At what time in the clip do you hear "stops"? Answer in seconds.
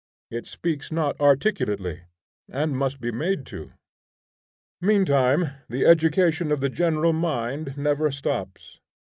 8.11-8.79